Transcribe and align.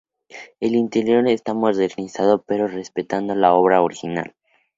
El 0.59 0.73
interior 0.73 1.27
está 1.27 1.53
modernizado 1.53 2.41
pero 2.41 2.67
respetando 2.67 3.35
la 3.35 3.53
obra 3.53 3.83
original. 3.83 4.35